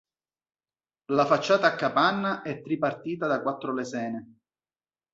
La 1.11 1.27
facciata 1.27 1.67
a 1.67 1.75
capanna 1.75 2.41
è 2.41 2.59
tripartita 2.63 3.27
da 3.27 3.39
quattro 3.43 3.71
lesene. 3.71 4.39